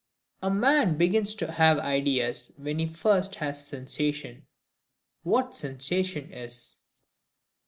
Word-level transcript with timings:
A 0.41 0.49
man 0.49 0.97
begins 0.97 1.35
to 1.35 1.51
have 1.51 1.77
ideas 1.77 2.51
when 2.57 2.79
he 2.79 2.87
first 2.87 3.35
has 3.35 3.63
sensation. 3.63 4.47
What 5.21 5.53
sensation 5.53 6.33
is. 6.33 6.77